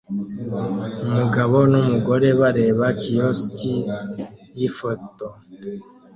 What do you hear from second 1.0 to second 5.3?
Umugabo numugore bareba kiosk yifoto